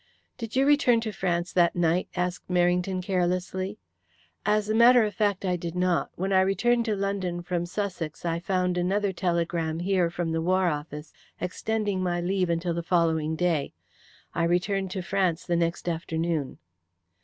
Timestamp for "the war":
10.31-10.69